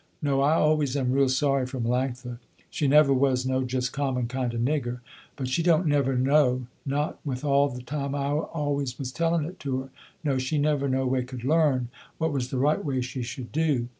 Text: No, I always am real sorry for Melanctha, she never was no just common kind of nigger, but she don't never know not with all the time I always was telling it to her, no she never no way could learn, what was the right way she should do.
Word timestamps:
No, 0.19 0.41
I 0.41 0.53
always 0.55 0.97
am 0.97 1.11
real 1.11 1.29
sorry 1.29 1.67
for 1.67 1.79
Melanctha, 1.79 2.39
she 2.71 2.87
never 2.87 3.13
was 3.13 3.45
no 3.45 3.61
just 3.63 3.93
common 3.93 4.25
kind 4.27 4.51
of 4.51 4.59
nigger, 4.59 5.01
but 5.35 5.47
she 5.47 5.61
don't 5.61 5.85
never 5.85 6.17
know 6.17 6.65
not 6.87 7.19
with 7.23 7.45
all 7.45 7.69
the 7.69 7.83
time 7.83 8.15
I 8.15 8.29
always 8.31 8.97
was 8.97 9.11
telling 9.11 9.45
it 9.45 9.59
to 9.59 9.81
her, 9.81 9.89
no 10.23 10.39
she 10.39 10.57
never 10.57 10.89
no 10.89 11.05
way 11.05 11.23
could 11.23 11.43
learn, 11.43 11.89
what 12.17 12.33
was 12.33 12.49
the 12.49 12.57
right 12.57 12.83
way 12.83 13.01
she 13.01 13.21
should 13.21 13.51
do. 13.51 13.89